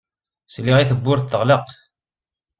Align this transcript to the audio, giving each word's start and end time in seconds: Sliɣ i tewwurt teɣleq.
Sliɣ 0.53 0.77
i 0.79 0.85
tewwurt 0.89 1.29
teɣleq. 1.31 1.67